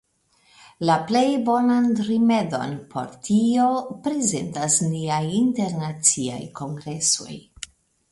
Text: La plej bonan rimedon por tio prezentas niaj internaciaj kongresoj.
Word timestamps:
La 0.89 0.93
plej 1.09 1.25
bonan 1.49 1.83
rimedon 2.07 2.73
por 2.93 3.11
tio 3.27 3.67
prezentas 4.07 4.79
niaj 4.95 5.21
internaciaj 5.41 6.41
kongresoj. 6.61 7.37